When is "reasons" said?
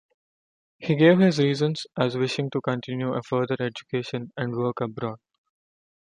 1.37-1.85